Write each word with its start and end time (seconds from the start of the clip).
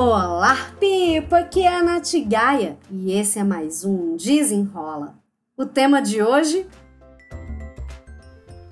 Olá, 0.00 0.54
Pipa! 0.78 1.38
Aqui 1.38 1.64
é 1.64 1.74
a 1.74 1.82
Nath 1.82 2.12
Gaia 2.24 2.78
e 2.88 3.10
esse 3.10 3.36
é 3.40 3.42
mais 3.42 3.84
um 3.84 4.16
Desenrola. 4.16 5.18
O 5.56 5.66
tema 5.66 6.00
de 6.00 6.22
hoje? 6.22 6.68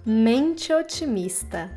Mente 0.07 0.73
otimista. 0.73 1.69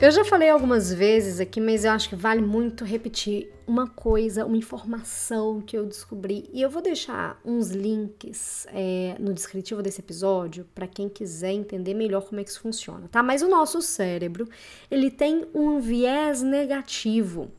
Eu 0.00 0.12
já 0.12 0.24
falei 0.24 0.48
algumas 0.48 0.94
vezes 0.94 1.40
aqui, 1.40 1.60
mas 1.60 1.84
eu 1.84 1.90
acho 1.90 2.08
que 2.08 2.14
vale 2.14 2.40
muito 2.40 2.84
repetir 2.84 3.52
uma 3.66 3.88
coisa, 3.88 4.46
uma 4.46 4.56
informação 4.56 5.60
que 5.60 5.76
eu 5.76 5.84
descobri. 5.84 6.48
E 6.52 6.62
eu 6.62 6.70
vou 6.70 6.80
deixar 6.80 7.40
uns 7.44 7.70
links 7.70 8.64
é, 8.70 9.16
no 9.18 9.34
descritivo 9.34 9.82
desse 9.82 10.00
episódio 10.00 10.64
para 10.72 10.86
quem 10.86 11.08
quiser 11.08 11.50
entender 11.50 11.94
melhor 11.94 12.22
como 12.22 12.40
é 12.40 12.44
que 12.44 12.50
isso 12.50 12.60
funciona, 12.60 13.08
tá? 13.08 13.24
Mas 13.24 13.42
o 13.42 13.48
nosso 13.48 13.82
cérebro, 13.82 14.48
ele 14.88 15.10
tem 15.10 15.48
um 15.52 15.80
viés 15.80 16.42
negativo. 16.42 17.50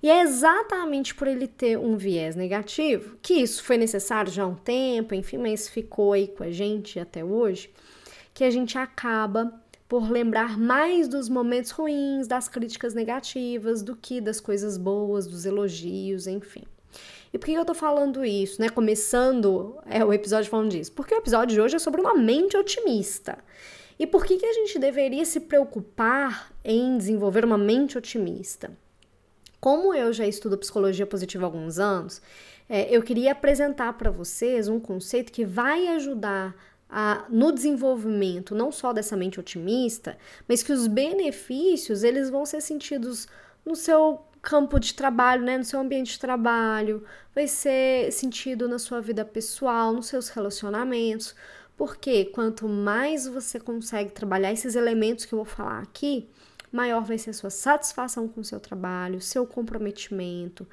E 0.00 0.08
é 0.08 0.22
exatamente 0.22 1.12
por 1.16 1.26
ele 1.26 1.48
ter 1.48 1.76
um 1.76 1.96
viés 1.96 2.36
negativo, 2.36 3.16
que 3.20 3.34
isso 3.34 3.64
foi 3.64 3.76
necessário 3.76 4.30
já 4.30 4.44
há 4.44 4.46
um 4.46 4.54
tempo, 4.54 5.16
enfim, 5.16 5.38
mas 5.38 5.68
ficou 5.68 6.12
aí 6.12 6.28
com 6.28 6.44
a 6.44 6.50
gente 6.52 7.00
até 7.00 7.24
hoje, 7.24 7.70
que 8.32 8.44
a 8.44 8.50
gente 8.50 8.78
acaba 8.78 9.61
por 9.92 10.10
lembrar 10.10 10.58
mais 10.58 11.06
dos 11.06 11.28
momentos 11.28 11.70
ruins, 11.70 12.26
das 12.26 12.48
críticas 12.48 12.94
negativas, 12.94 13.82
do 13.82 13.94
que 13.94 14.22
das 14.22 14.40
coisas 14.40 14.78
boas, 14.78 15.26
dos 15.26 15.44
elogios, 15.44 16.26
enfim. 16.26 16.62
E 17.30 17.36
por 17.36 17.44
que 17.44 17.52
eu 17.52 17.62
tô 17.62 17.74
falando 17.74 18.24
isso, 18.24 18.58
né? 18.58 18.70
Começando 18.70 19.76
é, 19.84 20.02
o 20.02 20.10
episódio 20.10 20.48
falando 20.48 20.70
disso? 20.70 20.92
Porque 20.92 21.14
o 21.14 21.18
episódio 21.18 21.56
de 21.56 21.60
hoje 21.60 21.76
é 21.76 21.78
sobre 21.78 22.00
uma 22.00 22.14
mente 22.14 22.56
otimista. 22.56 23.36
E 23.98 24.06
por 24.06 24.24
que, 24.24 24.38
que 24.38 24.46
a 24.46 24.52
gente 24.54 24.78
deveria 24.78 25.26
se 25.26 25.40
preocupar 25.40 26.50
em 26.64 26.96
desenvolver 26.96 27.44
uma 27.44 27.58
mente 27.58 27.98
otimista? 27.98 28.70
Como 29.60 29.92
eu 29.92 30.10
já 30.10 30.26
estudo 30.26 30.56
psicologia 30.56 31.06
positiva 31.06 31.44
há 31.44 31.48
alguns 31.48 31.78
anos, 31.78 32.22
é, 32.66 32.88
eu 32.90 33.02
queria 33.02 33.32
apresentar 33.32 33.92
para 33.98 34.10
vocês 34.10 34.68
um 34.68 34.80
conceito 34.80 35.30
que 35.30 35.44
vai 35.44 35.88
ajudar 35.88 36.56
a, 36.94 37.24
no 37.30 37.50
desenvolvimento 37.50 38.54
não 38.54 38.70
só 38.70 38.92
dessa 38.92 39.16
mente 39.16 39.40
otimista, 39.40 40.18
mas 40.46 40.62
que 40.62 40.70
os 40.70 40.86
benefícios 40.86 42.04
eles 42.04 42.28
vão 42.28 42.44
ser 42.44 42.60
sentidos 42.60 43.26
no 43.64 43.74
seu 43.74 44.20
campo 44.42 44.78
de 44.78 44.92
trabalho, 44.92 45.42
né, 45.42 45.56
no 45.56 45.64
seu 45.64 45.80
ambiente 45.80 46.12
de 46.12 46.18
trabalho, 46.18 47.02
vai 47.34 47.48
ser 47.48 48.12
sentido 48.12 48.68
na 48.68 48.78
sua 48.78 49.00
vida 49.00 49.24
pessoal, 49.24 49.92
nos 49.92 50.06
seus 50.06 50.28
relacionamentos, 50.28 51.34
porque 51.78 52.26
quanto 52.26 52.68
mais 52.68 53.26
você 53.26 53.58
consegue 53.58 54.10
trabalhar 54.10 54.52
esses 54.52 54.74
elementos 54.74 55.24
que 55.24 55.32
eu 55.32 55.38
vou 55.38 55.46
falar 55.46 55.78
aqui, 55.80 56.28
maior 56.70 57.02
vai 57.02 57.16
ser 57.16 57.30
a 57.30 57.34
sua 57.34 57.50
satisfação 57.50 58.28
com 58.28 58.42
o 58.42 58.44
seu 58.44 58.60
trabalho, 58.60 59.20
seu 59.20 59.46
comprometimento, 59.46 60.66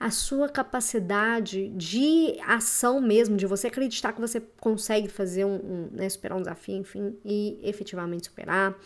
a 0.00 0.10
sua 0.10 0.48
capacidade 0.48 1.68
de 1.70 2.36
ação 2.46 3.00
mesmo, 3.00 3.36
de 3.36 3.46
você 3.46 3.66
acreditar 3.66 4.12
que 4.12 4.20
você 4.20 4.40
consegue 4.60 5.08
fazer 5.08 5.44
um, 5.44 5.56
um 5.56 5.88
né, 5.90 6.08
superar 6.08 6.38
um 6.38 6.42
desafio, 6.42 6.76
enfim, 6.76 7.16
e 7.24 7.58
efetivamente 7.62 8.26
superar, 8.26 8.78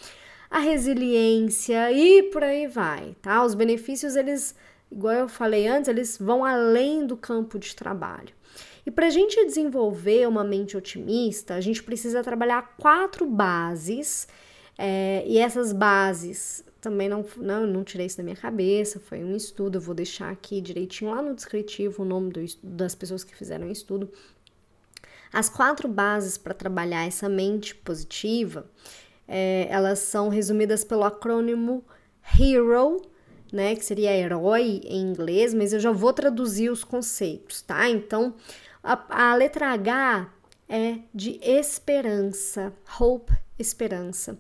a 0.51 0.59
resiliência 0.59 1.93
e 1.93 2.25
por 2.25 2.43
aí 2.43 2.67
vai, 2.67 3.15
tá? 3.21 3.45
Os 3.45 3.55
benefícios, 3.55 4.17
eles, 4.17 4.55
igual 4.91 5.15
eu 5.15 5.29
falei 5.29 5.67
antes, 5.67 5.89
eles 5.89 6.17
vão 6.19 6.45
além 6.45 7.07
do 7.07 7.17
campo 7.17 7.59
de 7.59 7.77
trabalho. 7.77 8.35
E 8.85 8.91
para 8.91 9.07
a 9.07 9.11
gente 9.11 9.45
desenvolver 9.45 10.27
uma 10.27 10.43
mente 10.43 10.77
otimista, 10.77 11.55
a 11.55 11.61
gente 11.61 11.83
precisa 11.83 12.23
trabalhar 12.23 12.75
quatro 12.79 13.27
bases, 13.27 14.27
é, 14.79 15.23
e 15.27 15.39
essas 15.39 15.73
bases 15.73 16.65
também 16.83 17.09
não, 17.09 17.25
não, 17.37 17.65
não 17.65 17.85
tirei 17.85 18.07
isso 18.07 18.17
da 18.17 18.25
minha 18.25 18.37
cabeça, 18.37 18.99
foi 18.99 19.23
um 19.23 19.37
estudo, 19.37 19.79
eu 19.79 19.81
vou 19.81 19.95
deixar 19.95 20.31
aqui 20.31 20.61
direitinho 20.61 21.13
lá 21.13 21.23
no 21.23 21.33
descritivo 21.33 22.03
o 22.03 22.05
nome 22.05 22.33
do, 22.33 22.41
das 22.61 22.93
pessoas 22.93 23.23
que 23.23 23.35
fizeram 23.35 23.69
o 23.69 23.71
estudo. 23.71 24.11
As 25.33 25.48
quatro 25.48 25.89
bases 25.89 26.37
para 26.37 26.53
trabalhar 26.53 27.07
essa 27.07 27.29
mente 27.29 27.73
positiva, 27.73 28.67
é, 29.29 29.69
elas 29.71 30.01
são 30.01 30.29
resumidas 30.29 30.83
pelo 30.83 31.05
acrônimo 31.05 31.85
HERO, 32.37 33.01
né, 33.53 33.77
que 33.77 33.85
seria 33.85 34.17
herói 34.17 34.81
em 34.85 35.03
inglês, 35.03 35.55
mas 35.55 35.73
eu 35.73 35.79
já 35.79 35.92
vou 35.92 36.13
traduzir 36.13 36.69
os 36.69 36.83
conceitos, 36.83 37.63
tá? 37.63 37.89
Então, 37.89 38.35
a, 38.83 39.31
a 39.31 39.35
letra 39.37 39.69
H 39.69 40.29
é 40.69 40.98
de 41.15 41.39
esperança, 41.42 42.73
hope, 42.98 43.33
esperança. 43.57 44.37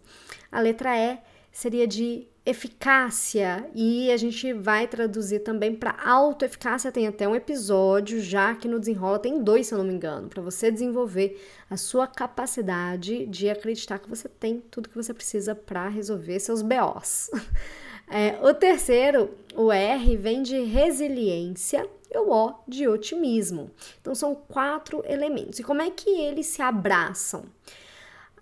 A 0.50 0.60
letra 0.60 0.96
E 0.96 1.18
seria 1.52 1.86
de 1.86 2.26
eficácia 2.44 3.70
e 3.72 4.10
a 4.10 4.16
gente 4.16 4.52
vai 4.52 4.88
traduzir 4.88 5.40
também 5.40 5.74
para 5.74 5.94
autoeficácia. 6.04 6.90
Tem 6.90 7.06
até 7.06 7.28
um 7.28 7.36
episódio 7.36 8.20
já 8.20 8.54
que 8.54 8.66
no 8.66 8.80
Desenrola 8.80 9.18
tem 9.18 9.42
dois, 9.42 9.68
se 9.68 9.74
eu 9.74 9.78
não 9.78 9.84
me 9.84 9.92
engano, 9.92 10.28
para 10.28 10.42
você 10.42 10.70
desenvolver 10.70 11.40
a 11.70 11.76
sua 11.76 12.06
capacidade 12.06 13.26
de 13.26 13.48
acreditar 13.48 13.98
que 13.98 14.08
você 14.08 14.28
tem 14.28 14.60
tudo 14.70 14.88
que 14.88 14.96
você 14.96 15.14
precisa 15.14 15.54
para 15.54 15.88
resolver 15.88 16.40
seus 16.40 16.62
BOs. 16.62 17.30
É, 18.14 18.38
o 18.46 18.52
terceiro, 18.52 19.30
o 19.54 19.72
R, 19.72 20.16
vem 20.18 20.42
de 20.42 20.60
resiliência 20.64 21.88
e 22.10 22.18
o 22.18 22.30
O 22.30 22.54
de 22.68 22.86
otimismo. 22.86 23.70
Então 24.02 24.14
são 24.14 24.34
quatro 24.34 25.02
elementos. 25.06 25.58
E 25.58 25.62
como 25.62 25.80
é 25.80 25.90
que 25.90 26.10
eles 26.10 26.44
se 26.46 26.60
abraçam? 26.60 27.44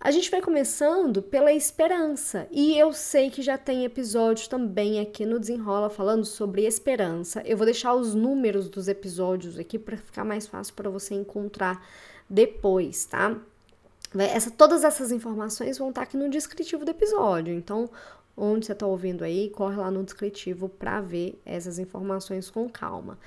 A 0.02 0.10
gente 0.10 0.30
vai 0.30 0.40
começando 0.40 1.20
pela 1.20 1.52
esperança, 1.52 2.48
e 2.50 2.74
eu 2.78 2.90
sei 2.90 3.28
que 3.28 3.42
já 3.42 3.58
tem 3.58 3.84
episódios 3.84 4.48
também 4.48 4.98
aqui 4.98 5.26
no 5.26 5.38
Desenrola 5.38 5.90
falando 5.90 6.24
sobre 6.24 6.64
esperança. 6.64 7.42
Eu 7.44 7.54
vou 7.58 7.66
deixar 7.66 7.92
os 7.92 8.14
números 8.14 8.70
dos 8.70 8.88
episódios 8.88 9.58
aqui 9.58 9.78
para 9.78 9.98
ficar 9.98 10.24
mais 10.24 10.46
fácil 10.46 10.72
para 10.72 10.88
você 10.88 11.14
encontrar 11.14 11.86
depois, 12.30 13.04
tá? 13.04 13.36
Essa, 14.18 14.50
todas 14.50 14.84
essas 14.84 15.12
informações 15.12 15.76
vão 15.76 15.90
estar 15.90 16.00
aqui 16.00 16.16
no 16.16 16.30
descritivo 16.30 16.82
do 16.82 16.92
episódio, 16.92 17.52
então 17.52 17.90
onde 18.34 18.64
você 18.64 18.72
está 18.72 18.86
ouvindo 18.86 19.22
aí, 19.22 19.50
corre 19.50 19.76
lá 19.76 19.90
no 19.90 20.02
descritivo 20.02 20.66
para 20.66 21.02
ver 21.02 21.38
essas 21.44 21.78
informações 21.78 22.48
com 22.48 22.70
calma. 22.70 23.18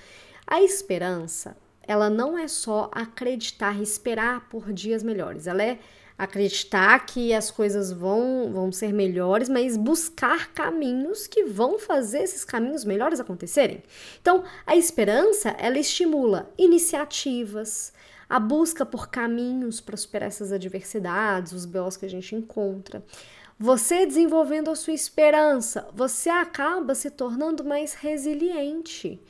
A 0.48 0.60
esperança, 0.64 1.56
ela 1.84 2.10
não 2.10 2.36
é 2.36 2.48
só 2.48 2.90
acreditar, 2.92 3.80
esperar 3.80 4.50
por 4.50 4.74
dias 4.74 5.04
melhores, 5.04 5.46
ela 5.46 5.62
é 5.62 5.78
acreditar 6.18 7.06
que 7.06 7.34
as 7.34 7.50
coisas 7.50 7.92
vão, 7.92 8.52
vão 8.52 8.72
ser 8.72 8.94
melhores, 8.94 9.50
mas 9.50 9.76
buscar 9.76 10.52
caminhos 10.54 11.28
que 11.28 11.44
vão 11.44 11.80
fazer 11.80 12.20
esses 12.20 12.44
caminhos 12.44 12.86
melhores 12.86 13.20
acontecerem. 13.20 13.84
Então, 14.22 14.44
a 14.66 14.76
esperança, 14.76 15.50
ela 15.58 15.80
estimula 15.80 16.52
iniciativas, 16.58 17.94
a 18.30 18.40
busca 18.40 18.86
por 18.86 19.10
caminhos 19.10 19.82
para 19.82 19.98
superar 19.98 20.28
essas 20.28 20.52
adversidades, 20.52 21.52
os 21.52 21.66
BOs 21.66 21.98
que 21.98 22.06
a 22.06 22.10
gente 22.10 22.36
encontra. 22.36 23.04
Você 23.60 24.06
desenvolvendo 24.06 24.72
a 24.72 24.76
sua 24.76 24.94
esperança, 24.94 25.88
você 25.94 26.30
acaba 26.30 26.96
se 26.96 27.12
tornando 27.12 27.64
mais 27.64 27.94
resiliente. 27.94 29.22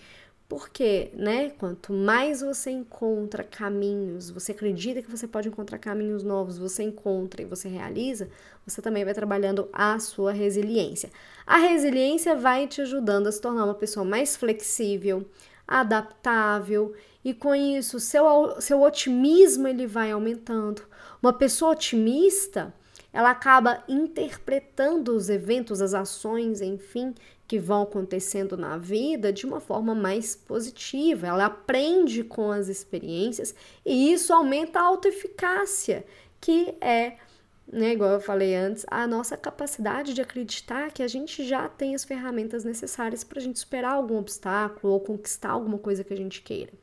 Porque, 0.54 1.10
né, 1.16 1.50
quanto 1.50 1.92
mais 1.92 2.42
você 2.42 2.70
encontra 2.70 3.44
caminhos, 3.44 4.30
você 4.30 4.52
acredita 4.52 5.02
que 5.02 5.10
você 5.10 5.28
pode 5.28 5.48
encontrar 5.48 5.80
caminhos 5.80 6.22
novos, 6.22 6.60
você 6.60 6.84
encontra 6.84 7.42
e 7.42 7.46
você 7.46 7.68
realiza, 7.68 8.30
você 8.64 8.80
também 8.80 9.04
vai 9.04 9.16
trabalhando 9.16 9.68
a 9.74 9.98
sua 9.98 10.32
resiliência. 10.32 11.10
A 11.44 11.58
resiliência 11.58 12.36
vai 12.36 12.68
te 12.68 12.82
ajudando 12.82 13.26
a 13.26 13.32
se 13.32 13.42
tornar 13.42 13.66
uma 13.66 13.74
pessoa 13.74 14.06
mais 14.06 14.36
flexível, 14.36 15.26
adaptável 15.68 16.94
e 17.26 17.34
com 17.34 17.56
isso 17.56 18.00
seu, 18.00 18.62
seu 18.62 18.80
otimismo 18.84 19.68
ele 19.68 19.88
vai 19.88 20.12
aumentando. 20.12 20.84
Uma 21.20 21.34
pessoa 21.34 21.72
otimista, 21.72 22.72
ela 23.12 23.32
acaba 23.32 23.84
interpretando 23.90 25.16
os 25.16 25.30
eventos, 25.32 25.82
as 25.82 25.96
ações, 25.96 26.62
enfim, 26.62 27.16
que 27.54 27.60
vão 27.60 27.84
acontecendo 27.84 28.58
na 28.58 28.80
vida 28.80 29.32
de 29.32 29.46
uma 29.46 29.60
forma 29.60 29.94
mais 29.94 30.36
positiva. 30.36 31.28
Ela 31.28 31.46
aprende 31.46 32.24
com 32.24 32.50
as 32.50 32.68
experiências 32.68 33.54
e 33.86 34.12
isso 34.12 34.34
aumenta 34.34 34.80
a 34.80 34.86
autoeficácia, 34.88 36.04
que 36.42 36.74
é, 36.82 37.18
né, 37.72 37.94
igual 37.94 38.10
eu 38.10 38.20
falei 38.20 38.56
antes, 38.56 38.84
a 38.90 39.06
nossa 39.06 39.38
capacidade 39.38 40.16
de 40.16 40.22
acreditar 40.24 40.92
que 40.92 41.04
a 41.04 41.08
gente 41.08 41.48
já 41.48 41.70
tem 41.70 41.94
as 41.94 42.04
ferramentas 42.04 42.64
necessárias 42.64 43.24
para 43.24 43.38
a 43.38 43.44
gente 43.44 43.60
superar 43.60 43.94
algum 43.94 44.18
obstáculo 44.18 44.92
ou 44.92 45.00
conquistar 45.00 45.52
alguma 45.52 45.78
coisa 45.78 46.04
que 46.04 46.12
a 46.12 46.18
gente 46.18 46.42
queira. 46.42 46.74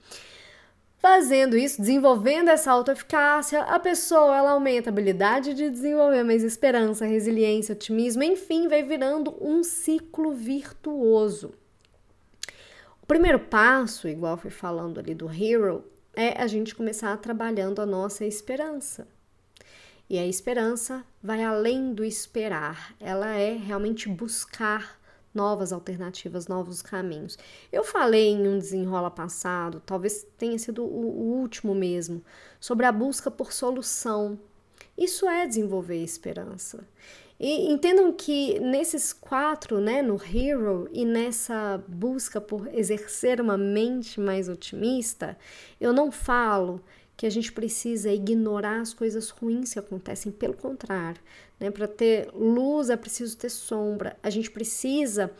Fazendo 1.00 1.56
isso, 1.56 1.81
desenvolvendo 1.81 2.50
essa 2.50 2.70
autoeficácia, 2.70 3.62
a 3.62 3.81
pessoa 3.81 4.37
ela 4.37 4.50
aumenta 4.50 4.91
a 4.91 4.93
habilidade 4.93 5.55
de 5.55 5.70
desenvolver 5.70 6.23
mais 6.23 6.44
esperança, 6.44 7.06
resiliência, 7.06 7.73
otimismo, 7.73 8.23
enfim, 8.23 8.69
vai 8.69 8.82
virando 8.82 9.35
um 9.41 9.62
ciclo 9.62 10.31
virtuoso. 10.31 11.55
O 13.02 13.06
primeiro 13.06 13.41
passo, 13.41 14.08
igual 14.08 14.37
fui 14.37 14.50
falando 14.50 15.00
ali 15.00 15.14
do 15.14 15.26
Hero, 15.26 15.82
é 16.14 16.38
a 16.38 16.47
gente 16.47 16.75
começar 16.75 17.17
trabalhando 17.17 17.81
a 17.81 17.87
nossa 17.87 18.26
esperança. 18.26 19.08
E 20.06 20.19
a 20.19 20.26
esperança 20.26 21.03
vai 21.23 21.43
além 21.43 21.94
do 21.94 22.05
esperar, 22.05 22.94
ela 23.00 23.35
é 23.37 23.55
realmente 23.55 24.06
buscar 24.06 25.00
novas 25.35 25.73
alternativas, 25.73 26.49
novos 26.49 26.82
caminhos. 26.82 27.38
Eu 27.73 27.85
falei 27.85 28.29
em 28.29 28.49
um 28.49 28.59
desenrola 28.59 29.11
passado, 29.11 29.82
talvez 29.85 30.27
tenha 30.37 30.59
sido 30.59 30.85
o, 30.85 31.41
último 31.41 31.75
mesmo, 31.75 32.23
sobre 32.59 32.87
a 32.87 32.93
busca 32.93 33.31
por 33.31 33.53
solução. 33.53 34.38
Isso 34.97 35.29
é 35.29 35.47
desenvolver 35.47 36.03
esperança. 36.03 36.87
E 37.38 37.73
entendam 37.73 38.12
que 38.12 38.61
nesses 38.61 39.15
quatro, 39.15 39.81
né, 39.81 40.03
no 40.03 40.21
Hero 40.23 40.87
e 40.93 41.06
nessa 41.06 41.82
busca 41.88 42.38
por 42.38 42.69
exercer 42.75 43.41
uma 43.41 43.56
mente 43.56 44.21
mais 44.21 44.47
otimista, 44.47 45.38
eu 45.81 45.91
não 45.91 46.12
falo 46.12 46.82
que 47.20 47.26
a 47.26 47.31
gente 47.31 47.52
precisa 47.52 48.11
ignorar 48.11 48.81
as 48.81 48.94
coisas 48.94 49.28
ruins 49.28 49.75
que 49.75 49.78
acontecem, 49.78 50.32
pelo 50.32 50.55
contrário, 50.55 51.20
né? 51.61 51.70
Para 51.70 51.87
ter 51.87 52.31
luz 52.32 52.88
é 52.88 52.96
preciso 52.96 53.37
ter 53.37 53.50
sombra. 53.50 54.17
A 54.22 54.31
gente 54.31 54.50
precisa 54.50 55.31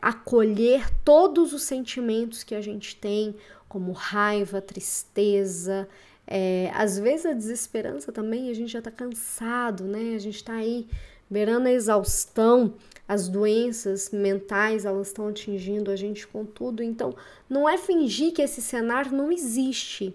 acolher 0.00 0.88
todos 1.04 1.52
os 1.52 1.64
sentimentos 1.64 2.44
que 2.44 2.54
a 2.54 2.60
gente 2.60 2.94
tem, 2.94 3.34
como 3.68 3.90
raiva, 3.90 4.60
tristeza, 4.60 5.88
é, 6.28 6.70
às 6.72 6.96
vezes 6.96 7.26
a 7.26 7.32
desesperança 7.32 8.12
também, 8.12 8.48
a 8.48 8.54
gente 8.54 8.70
já 8.70 8.78
está 8.78 8.92
cansado, 8.92 9.82
né? 9.82 10.14
A 10.14 10.20
gente 10.20 10.36
está 10.36 10.52
aí 10.52 10.86
beirando 11.28 11.66
a 11.66 11.72
exaustão, 11.72 12.74
as 13.08 13.26
doenças 13.26 14.10
mentais 14.12 14.84
elas 14.84 15.08
estão 15.08 15.26
atingindo 15.26 15.90
a 15.90 15.96
gente 15.96 16.24
com 16.24 16.44
tudo. 16.44 16.84
Então, 16.84 17.16
não 17.50 17.68
é 17.68 17.76
fingir 17.76 18.32
que 18.32 18.42
esse 18.42 18.62
cenário 18.62 19.10
não 19.10 19.32
existe. 19.32 20.14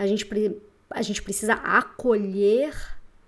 A 0.00 0.06
gente, 0.06 0.26
a 0.88 1.02
gente 1.02 1.20
precisa 1.20 1.52
acolher 1.52 2.74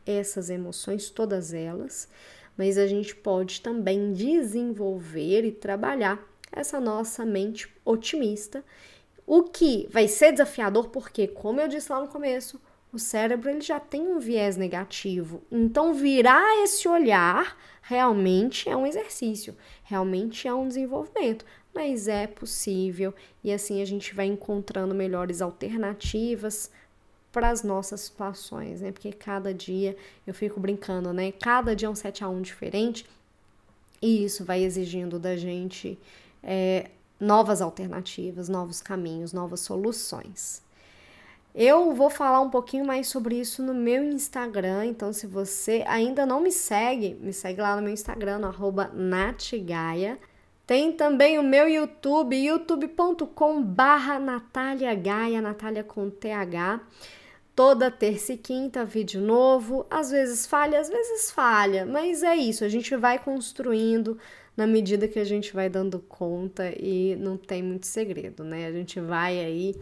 essas 0.06 0.48
emoções, 0.48 1.10
todas 1.10 1.52
elas, 1.52 2.08
mas 2.56 2.78
a 2.78 2.86
gente 2.86 3.14
pode 3.14 3.60
também 3.60 4.14
desenvolver 4.14 5.44
e 5.44 5.52
trabalhar 5.52 6.18
essa 6.50 6.80
nossa 6.80 7.26
mente 7.26 7.68
otimista, 7.84 8.64
o 9.26 9.42
que 9.42 9.86
vai 9.90 10.08
ser 10.08 10.32
desafiador 10.32 10.88
porque, 10.88 11.28
como 11.28 11.60
eu 11.60 11.68
disse 11.68 11.92
lá 11.92 12.00
no 12.00 12.08
começo, 12.08 12.58
o 12.92 12.98
cérebro 12.98 13.48
ele 13.48 13.62
já 13.62 13.80
tem 13.80 14.02
um 14.02 14.18
viés 14.18 14.56
negativo. 14.56 15.42
Então, 15.50 15.94
virar 15.94 16.62
esse 16.62 16.86
olhar 16.86 17.56
realmente 17.80 18.68
é 18.68 18.76
um 18.76 18.86
exercício, 18.86 19.56
realmente 19.82 20.46
é 20.46 20.54
um 20.54 20.68
desenvolvimento, 20.68 21.44
mas 21.74 22.06
é 22.06 22.26
possível 22.26 23.14
e 23.42 23.50
assim 23.52 23.80
a 23.80 23.84
gente 23.84 24.14
vai 24.14 24.26
encontrando 24.26 24.94
melhores 24.94 25.40
alternativas 25.40 26.70
para 27.32 27.48
as 27.48 27.62
nossas 27.62 28.02
situações, 28.02 28.82
né? 28.82 28.92
Porque 28.92 29.10
cada 29.10 29.54
dia 29.54 29.96
eu 30.26 30.34
fico 30.34 30.60
brincando, 30.60 31.12
né? 31.14 31.32
Cada 31.32 31.74
dia 31.74 31.88
é 31.88 31.90
um 31.90 31.94
7 31.94 32.22
a 32.22 32.28
1 32.28 32.42
diferente 32.42 33.06
e 34.02 34.22
isso 34.24 34.44
vai 34.44 34.62
exigindo 34.62 35.18
da 35.18 35.34
gente 35.34 35.98
é, 36.42 36.90
novas 37.18 37.62
alternativas, 37.62 38.50
novos 38.50 38.82
caminhos, 38.82 39.32
novas 39.32 39.60
soluções. 39.60 40.62
Eu 41.54 41.94
vou 41.94 42.08
falar 42.08 42.40
um 42.40 42.48
pouquinho 42.48 42.86
mais 42.86 43.08
sobre 43.08 43.38
isso 43.38 43.62
no 43.62 43.74
meu 43.74 44.02
Instagram, 44.02 44.86
então 44.86 45.12
se 45.12 45.26
você 45.26 45.84
ainda 45.86 46.24
não 46.24 46.40
me 46.40 46.50
segue, 46.50 47.14
me 47.20 47.32
segue 47.32 47.60
lá 47.60 47.76
no 47.76 47.82
meu 47.82 47.92
Instagram, 47.92 48.38
no 48.38 48.46
arroba 48.46 48.90
natgaia. 48.94 50.18
Tem 50.66 50.92
também 50.92 51.38
o 51.38 51.42
meu 51.42 51.68
YouTube, 51.68 52.34
youtube.com 52.34 53.62
barra 53.62 54.18
Natália 54.18 54.94
Gaia, 54.94 55.42
Natália 55.42 55.84
com 55.84 56.08
TH. 56.08 56.80
Toda 57.54 57.90
terça 57.90 58.32
e 58.32 58.38
quinta, 58.38 58.82
vídeo 58.82 59.20
novo. 59.20 59.84
Às 59.90 60.10
vezes 60.10 60.46
falha, 60.46 60.80
às 60.80 60.88
vezes 60.88 61.30
falha, 61.30 61.84
mas 61.84 62.22
é 62.22 62.34
isso, 62.34 62.64
a 62.64 62.68
gente 62.70 62.96
vai 62.96 63.18
construindo 63.18 64.16
na 64.56 64.66
medida 64.66 65.06
que 65.06 65.18
a 65.18 65.24
gente 65.24 65.52
vai 65.52 65.68
dando 65.68 65.98
conta 65.98 66.72
e 66.78 67.14
não 67.16 67.36
tem 67.36 67.62
muito 67.62 67.86
segredo, 67.86 68.42
né? 68.42 68.66
A 68.66 68.72
gente 68.72 68.98
vai 69.00 69.38
aí 69.38 69.76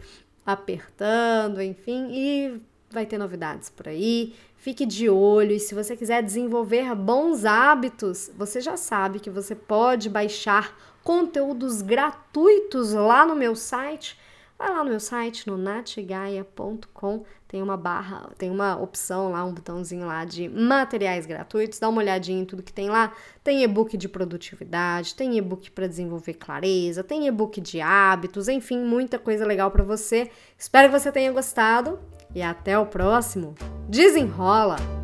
apertando, 0.45 1.61
enfim, 1.61 2.09
e 2.11 2.61
vai 2.89 3.05
ter 3.05 3.17
novidades 3.17 3.69
por 3.69 3.87
aí. 3.87 4.33
Fique 4.57 4.85
de 4.85 5.09
olho 5.09 5.53
e 5.53 5.59
se 5.59 5.73
você 5.73 5.95
quiser 5.95 6.21
desenvolver 6.21 6.93
bons 6.93 7.45
hábitos, 7.45 8.29
você 8.37 8.61
já 8.61 8.77
sabe 8.77 9.19
que 9.19 9.29
você 9.29 9.55
pode 9.55 10.09
baixar 10.09 10.77
conteúdos 11.03 11.81
gratuitos 11.81 12.93
lá 12.93 13.25
no 13.25 13.35
meu 13.35 13.55
site. 13.55 14.19
Vai 14.61 14.69
lá 14.69 14.83
no 14.83 14.91
meu 14.91 14.99
site, 14.99 15.47
no 15.47 15.57
natgaia.com, 15.57 17.23
tem 17.47 17.63
uma 17.63 17.75
barra, 17.75 18.29
tem 18.37 18.51
uma 18.51 18.79
opção 18.79 19.31
lá, 19.31 19.43
um 19.43 19.51
botãozinho 19.51 20.05
lá 20.05 20.23
de 20.23 20.47
materiais 20.47 21.25
gratuitos, 21.25 21.79
dá 21.79 21.89
uma 21.89 21.99
olhadinha 21.99 22.39
em 22.39 22.45
tudo 22.45 22.61
que 22.61 22.71
tem 22.71 22.87
lá. 22.87 23.11
Tem 23.43 23.63
e-book 23.63 23.97
de 23.97 24.07
produtividade, 24.07 25.15
tem 25.15 25.35
e-book 25.35 25.71
para 25.71 25.87
desenvolver 25.87 26.35
clareza, 26.35 27.03
tem 27.03 27.25
e-book 27.25 27.59
de 27.59 27.81
hábitos, 27.81 28.47
enfim, 28.47 28.77
muita 28.77 29.17
coisa 29.17 29.47
legal 29.47 29.71
para 29.71 29.83
você. 29.83 30.29
Espero 30.55 30.91
que 30.91 30.99
você 30.99 31.11
tenha 31.11 31.31
gostado 31.31 31.97
e 32.35 32.43
até 32.43 32.77
o 32.77 32.85
próximo. 32.85 33.55
Desenrola! 33.89 35.00